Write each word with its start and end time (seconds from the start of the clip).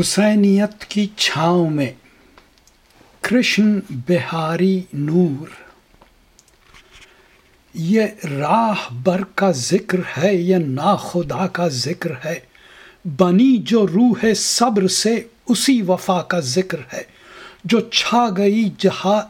حسینیت 0.00 0.84
کی 0.84 1.06
چھاؤں 1.16 1.70
میں۔ 1.70 1.92
کرشن 3.20 3.80
بہاری 3.90 4.82
نور۔ 4.92 5.48
یہ 7.74 8.02
راہ 8.30 8.92
بر 8.92 9.24
کا 9.34 9.50
ذکر 9.50 9.98
ہے 10.18 10.34
یا 10.34 10.58
ناخدا 10.58 11.46
کا 11.46 11.68
ذکر 11.68 12.10
ہے؟ 12.24 12.40
بنی 13.04 13.56
جو 13.56 13.86
روح 13.86 14.24
صبر 14.36 14.88
سے 14.88 15.22
اسی 15.48 15.82
وفا 15.82 16.22
کا 16.22 16.40
ذکر 16.40 16.78
ہے۔ 16.92 17.02
جو 17.64 17.80
چھا 17.80 18.26
گئی 18.36 18.70
جہا، 18.78 19.28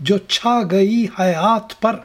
جو 0.00 0.18
چھا 0.18 0.60
گئی 0.70 1.06
حیات 1.18 1.80
پر 1.80 1.96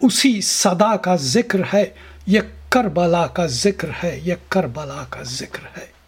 اسی 0.00 0.40
صدا 0.40 0.96
کا 0.96 1.16
ذکر 1.16 1.60
ہے۔ 1.74 1.84
یہ 2.26 2.40
کربلا 2.68 3.26
کا 3.26 3.46
ذکر 3.46 3.88
ہے، 4.02 4.20
یہ 4.24 4.34
کربلا 4.48 5.04
کا 5.10 5.22
ذکر 5.22 5.78
ہے۔ 5.78 5.99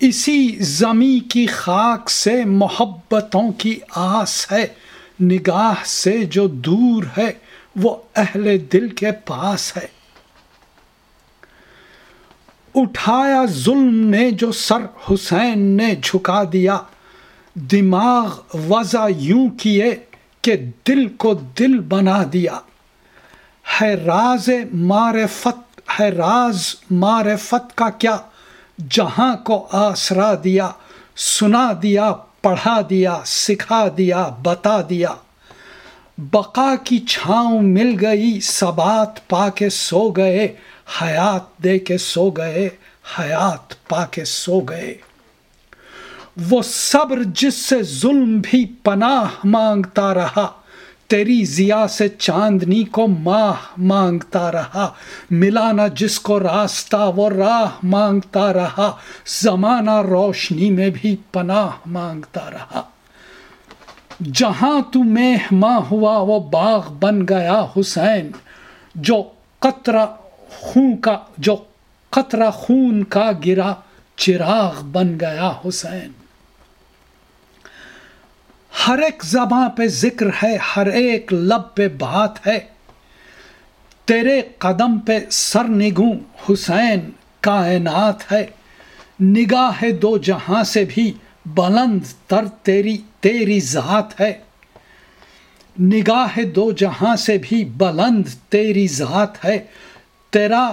اسی 0.00 0.56
زمیں 0.60 1.30
کی 1.30 1.46
خاک 1.46 2.10
سے 2.10 2.44
محبتوں 2.44 3.52
کی 3.52 3.80
آس 3.94 4.52
ہے، 4.52 4.66
نگاہ 5.20 5.84
سے 5.84 6.24
جو 6.24 6.46
دور 6.46 7.04
ہے، 7.18 7.32
وہ 7.76 7.96
اہل 8.16 8.58
دل 8.72 8.88
کے 8.88 9.12
پاس 9.12 9.76
ہے۔ 9.76 9.86
اٹھایا 12.74 13.44
ظلم 13.46 13.94
نے 13.94 14.30
جو 14.30 14.52
سر 14.52 15.10
حسین 15.10 15.58
نے 15.58 15.94
جھکا 16.02 16.42
دیا، 16.52 16.78
دماغ 17.54 18.38
وضع 18.68 19.08
یوں 19.16 19.48
کیے 19.48 19.96
کہ 20.42 20.56
دل 20.88 21.08
کو 21.08 21.34
دل 21.34 21.78
بنا 21.78 22.22
دیا۔ 22.32 22.58
ہے 23.80 23.94
راز 23.94 24.48
معرفت، 24.72 25.80
ہے 26.00 26.08
راز 26.08 26.74
معرفت 26.90 27.76
کا 27.76 27.90
کیا 27.90 28.16
جہاں 28.90 29.36
کو 29.36 29.68
آسرا 29.72 30.34
دیا، 30.44 30.70
سنا 31.16 31.72
دیا، 31.82 32.14
پڑھا 32.42 32.80
دیا، 32.90 33.20
سکھا 33.26 33.84
دیا، 33.98 34.28
بتا 34.42 34.80
دیا۔ 34.88 35.08
بقا 36.18 36.74
کی 36.84 36.98
چھاؤں 36.98 37.62
مل 37.62 37.96
گئی، 38.00 38.40
سبات 38.40 39.28
پا 39.28 39.48
کے 39.48 39.70
سو 39.70 40.10
گئے، 40.10 40.54
حیات 41.02 41.58
دے 41.64 41.78
کے 41.78 41.98
سو 41.98 42.30
گئے، 42.30 42.68
حیات 43.18 43.88
پا 43.88 44.06
کے 44.06 44.24
سو 44.24 44.60
گئے۔ 44.60 44.94
وہ 46.50 46.62
صبر 46.64 47.22
جس 47.22 47.54
سے 47.54 47.82
ظلم 47.82 48.40
بھی 48.42 48.66
پناہ 48.66 49.24
مانگتا 49.44 50.14
رہا 50.14 50.59
تیری 51.10 51.44
ضیا 51.44 51.88
سے 51.88 52.08
چاندنی 52.08 52.84
کو 52.84 53.06
ماہ 53.06 53.54
مانگتا 53.78 54.52
رہا، 54.52 54.92
ملانا 55.30 55.86
جس 55.86 56.20
کو 56.20 56.40
راستہ 56.40 57.10
وہ 57.16 57.30
راہ 57.30 57.70
مانگتا 57.82 58.52
رہا، 58.52 58.90
زمانہ 59.26 60.00
روشنی 60.00 60.70
میں 60.70 60.90
بھی 60.90 61.16
پناہ 61.32 61.70
مانگتا 61.86 62.50
رہا۔ 62.50 62.82
جہاں 64.32 64.80
تو 64.92 65.02
مہماں 65.02 65.80
ہوا 65.90 66.18
وہ 66.18 66.38
باغ 66.38 66.92
بن 66.92 67.20
گیا 67.28 67.64
حسین، 67.76 68.30
جو 68.94 69.22
قطرہ 69.58 70.06
خون 70.60 70.96
کا، 70.96 71.18
جو 71.38 71.56
قطرہ 72.10 72.50
خون 72.50 73.04
کا 73.04 73.30
گرا 73.46 73.74
چراغ 74.16 74.82
بن 74.82 75.20
گیا 75.20 75.52
حسین۔ 75.68 76.19
ہر 78.88 78.98
ایک 78.98 79.24
زباں 79.24 79.68
پہ 79.68 79.86
ذکر 79.86 80.26
ہے، 80.42 80.58
ہر 80.76 80.86
ایک 80.86 81.32
لب 81.32 81.74
پہ 81.74 81.88
بات 81.88 82.46
ہے۔ 82.46 82.58
تیرے 84.04 84.40
قدم 84.58 84.98
پہ 84.98 85.18
سر 85.30 85.64
نگوں 85.64 86.12
حسین 86.48 87.10
کائنات 87.40 88.32
ہے۔ 88.32 88.46
نگاہ 89.20 89.84
دو 90.02 90.18
جہاں 90.18 90.62
سے 90.62 90.84
بھی 90.88 91.12
بلند 91.46 92.00
تر 92.26 92.44
تیری 92.62 92.98
تیری 93.20 93.60
ذات 93.60 94.20
ہے۔ 94.20 94.32
نگاہ 95.80 96.42
دو 96.42 96.72
جہاں 96.72 97.16
سے 97.16 97.38
بھی 97.42 97.64
بلند 97.64 98.26
تیری 98.48 98.88
ذات 98.88 99.44
ہے۔ 99.44 99.58
تیرا 100.30 100.70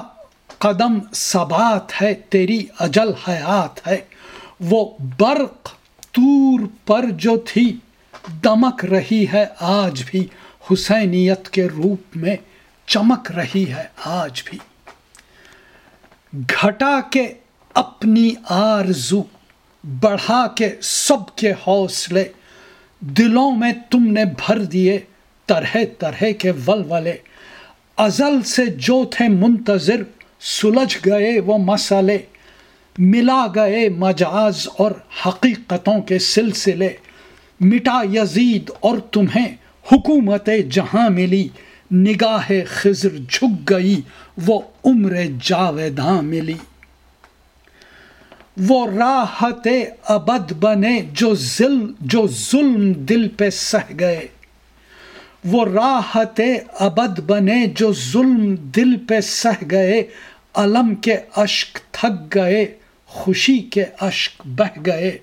قدم 0.58 1.00
سبات 1.14 2.02
ہے، 2.02 2.14
تیری 2.14 2.66
اجل 2.80 3.12
حیات 3.28 3.88
ہے۔ 3.88 3.98
وہ 4.60 4.94
برق 5.20 5.70
تور 6.12 6.60
پر 6.86 7.06
جو 7.10 7.38
تھی 7.38 7.78
دمک 8.44 8.86
رہی 8.86 9.26
ہے 9.34 9.46
آج 9.60 10.04
بھی۔ 10.06 10.28
حسینیت 10.72 11.50
کے 11.50 11.66
روپ 11.66 12.02
میں 12.16 12.36
چمک 12.88 13.32
رہی 13.32 13.66
ہے 13.70 13.84
آج 14.06 14.42
بھی۔ 14.46 14.60
گھٹا 16.34 17.00
کے 17.12 17.34
اپنی 17.74 18.34
آرزو، 18.50 19.24
بڑھا 19.84 20.48
کے 20.48 20.76
سب 20.82 21.36
کے 21.36 21.52
حوصلے۔ 21.52 22.24
دلوں 23.00 23.52
میں 23.52 23.74
تم 23.90 24.04
نے 24.04 24.26
بھر 24.26 24.60
دیے 24.60 25.00
طرح 25.46 25.78
طرح 26.00 26.24
کے 26.40 26.52
ولولے۔ 26.68 27.14
ازل 27.98 28.42
سے 28.42 28.66
جو 28.66 29.06
تھے 29.06 29.28
منتظر، 29.28 30.04
سلجھ 30.40 30.98
گئے 31.06 31.40
وہ 31.40 31.58
مسئلے۔ 31.58 32.18
ملا 32.98 33.46
گئے 33.56 33.90
مجاز 33.90 34.68
اور 34.78 34.92
حقیقتوں 35.26 36.02
کے 36.02 36.20
سلسلے۔ 36.20 36.90
مٹا 37.60 38.02
یزید 38.14 38.72
اور 38.80 38.98
تمہیں 38.98 39.56
حکومت 39.92 40.50
جہاں 40.72 41.10
ملی، 41.10 41.48
نگاہ 41.92 42.52
خضر 42.68 43.10
جھک 43.30 43.70
گئی، 43.70 44.02
وہ 44.46 44.62
عمر 44.86 45.16
جاویداں 45.42 46.22
ملی۔ 46.22 46.54
وہ 48.58 48.88
راحت 48.88 49.68
ابد 50.04 50.54
بنے، 50.54 51.02
جو 51.14 51.36
ظلم 51.36 51.94
جو 52.00 52.28
ظلم 52.28 52.94
دل 52.94 53.28
پہ 53.28 53.50
سہ 53.50 53.94
گئے۔ 54.00 54.28
وہ 55.46 55.66
راحت 55.66 56.42
ابد 56.74 57.20
بنے، 57.20 57.66
جو 57.76 57.94
ظلم 57.94 58.56
دل 58.56 59.06
پہ 59.08 59.20
سہ 59.22 59.64
گئے۔ 59.72 60.04
علم 60.54 60.96
کے 60.96 61.16
اشک 61.36 61.80
تھک 61.92 62.36
گئے، 62.36 62.66
خوشی 63.06 63.58
کے 63.58 63.86
اشک 64.02 64.42
بہ 64.48 64.86
گئے۔ 64.86 65.18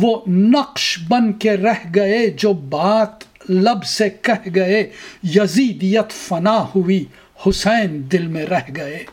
وہ 0.00 0.20
نقش 0.28 0.98
بن 1.08 1.32
کے 1.32 1.56
رہ 1.56 1.94
گئے 1.94 2.26
جو 2.26 2.52
بات 2.52 3.24
لب 3.50 3.84
سے 3.84 4.10
کہہ 4.10 4.48
گئے، 4.54 4.90
یزیدیت 5.22 6.10
فنا 6.10 6.64
ہوئی، 6.74 7.04
حسین 7.46 8.12
دل 8.12 8.26
میں 8.26 8.46
رہ 8.46 8.72
گئے۔ 8.76 9.04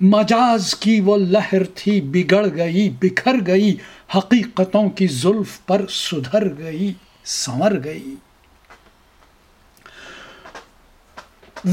مجاز 0.00 0.74
کی 0.74 1.00
وہ 1.00 1.16
لہر 1.16 1.64
تھی 1.64 2.00
بگڑ 2.00 2.46
گئی، 2.56 2.88
بکھر 3.00 3.34
گئی، 3.46 3.76
حقیقتوں 4.16 4.90
کی 4.90 5.06
زلف 5.06 5.66
پر 5.66 5.86
سدھر 5.88 6.58
گئی، 6.58 6.92
سنور 7.24 7.72
گئی۔ 7.84 8.14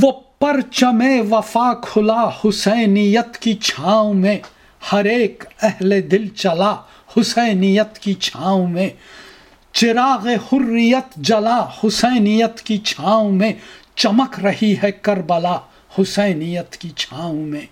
وہ 0.01 0.11
پرچم 0.39 1.03
وفا 1.31 1.73
کھلا 1.73 2.29
حسینیت 2.45 3.37
کی 3.37 3.53
چھاؤں 3.53 4.13
میں 4.13 4.39
ہر 4.91 5.05
ایک 5.05 5.43
اہل 5.61 6.11
دل 6.11 6.27
چلا 6.27 6.75
حسینیت 7.17 7.99
کی 7.99 8.13
چھاؤں 8.13 8.67
میں۔ 8.67 8.89
چراغ 9.73 10.27
حریت 10.27 11.15
جلا 11.15 11.65
حسینیت 11.83 12.61
کی 12.61 12.77
چھاؤں 12.77 13.31
میں۔ 13.31 13.53
چمک 13.95 14.39
رہی 14.39 14.75
ہے 14.83 14.91
کربلا 14.91 15.57
حسینیت 15.99 16.77
کی 16.77 16.89
چھاؤں 16.89 17.45
میں۔ 17.45 17.65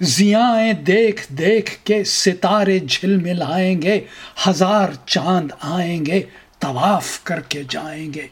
زیائیں 0.00 0.72
دیکھ 0.72 1.32
دیکھ 1.32 1.84
کے 1.84 2.04
ستارے 2.04 2.78
جھل 2.78 3.16
ملائیں 3.16 3.82
گے۔ 3.82 4.00
ہزار 4.48 4.88
چاند 5.06 5.50
آئیں 5.60 6.06
گے، 6.06 6.22
طواف 6.58 7.20
کر 7.22 7.40
کے 7.40 7.62
جائیں 7.68 8.14
گے۔ 8.14 8.26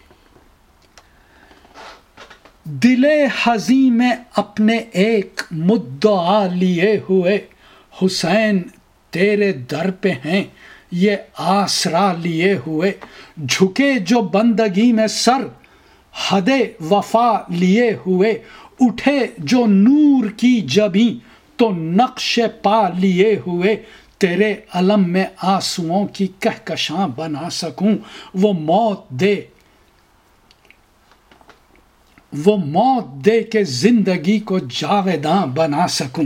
دل 2.65 3.05
حزی 3.43 3.91
میں 3.91 4.13
اپنے 4.37 4.77
ایک 4.77 5.41
مدعا 5.51 6.47
لیے 6.47 7.01
ہوئے۔ 7.11 7.47
حسین 8.03 8.63
تیرے 9.11 9.53
در 9.53 9.91
پہ 9.91 10.13
ہیں۔ 10.25 10.45
یہ 10.91 11.17
آسرا 11.35 12.13
لیے 12.13 12.57
ہوئے۔ 12.67 12.93
جھکے 13.49 13.95
جو 13.99 14.21
بندگی 14.21 14.93
میں 14.93 15.07
سر۔ 15.07 15.47
حد 16.29 16.49
وفا 16.91 17.33
لیے 17.49 17.93
ہوئے۔ 18.07 18.43
اٹھے 18.81 19.27
جو 19.39 19.67
نور 19.67 20.29
کی 20.31 20.61
جبیں۔ 20.61 21.25
تو 21.59 21.71
نقش 21.71 22.41
پا 22.63 22.89
لیے 22.89 23.41
ہوئے۔ 23.47 23.83
تیرے 24.19 24.55
علم 24.73 25.09
میں 25.09 25.25
آنسوؤں 25.43 26.07
کی 26.07 26.27
کہکشاں 26.39 27.09
بنا 27.09 27.51
سکوں۔ 27.51 27.95
وہ 28.35 28.53
موت 28.53 29.09
دے۔ 29.11 29.41
وہ 32.45 32.57
موت 32.57 33.25
دے 33.25 33.43
کے 33.43 33.65
زندگی 33.65 34.39
کو 34.39 34.59
جاویداں 34.59 35.47
بنا 35.47 35.87
سکوں۔ 35.89 36.25